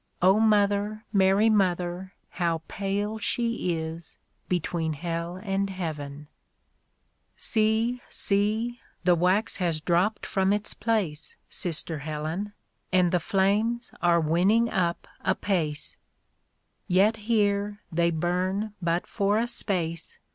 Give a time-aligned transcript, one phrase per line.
[0.19, 4.17] (O Mother, Mary Mother, How pale she is,
[4.49, 6.27] between Hell and Heaven
[6.81, 11.35] /),.See, see, the wax has dropped from its place.
[11.49, 12.53] Sister Helen,
[12.91, 15.95] And the flames are winning up apace I"
[16.87, 20.17] Yet here they burn but for a space.